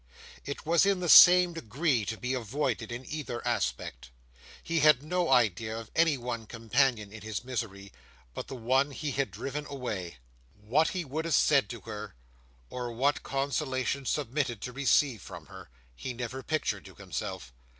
It 0.45 0.65
was 0.65 0.83
in 0.83 0.99
the 0.99 1.07
same 1.07 1.53
degree 1.53 2.05
to 2.05 2.17
be 2.17 2.33
avoided, 2.33 2.91
in 2.91 3.05
either 3.07 3.47
aspect. 3.47 4.09
He 4.63 4.79
had 4.79 5.03
no 5.03 5.29
idea 5.29 5.77
of 5.77 5.91
any 5.95 6.17
one 6.17 6.47
companion 6.47 7.13
in 7.13 7.21
his 7.21 7.43
misery, 7.43 7.91
but 8.33 8.47
the 8.47 8.55
one 8.55 8.89
he 8.89 9.11
had 9.11 9.29
driven 9.29 9.67
away. 9.67 10.17
What 10.59 10.87
he 10.87 11.05
would 11.05 11.25
have 11.25 11.35
said 11.35 11.69
to 11.69 11.81
her, 11.81 12.15
or 12.71 12.91
what 12.91 13.21
consolation 13.21 14.07
submitted 14.07 14.59
to 14.61 14.71
receive 14.73 15.21
from 15.21 15.45
her, 15.45 15.69
he 15.95 16.13
never 16.13 16.41
pictured 16.41 16.85
to 16.85 16.95
himself. 16.95 17.53